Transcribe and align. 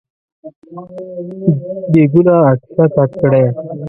دېګونه 1.93 2.33
راکښته 2.43 2.85
کړی! 3.21 3.45